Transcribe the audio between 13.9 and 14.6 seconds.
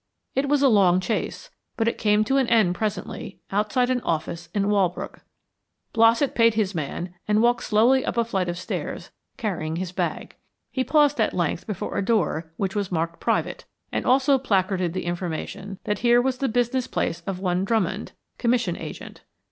and also